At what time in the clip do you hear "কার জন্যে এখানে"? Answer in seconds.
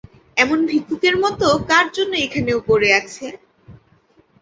1.69-2.49